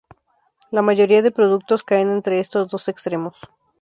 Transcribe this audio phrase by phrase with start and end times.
[0.71, 3.39] La mayoría de productos caen entre estos dos extremos.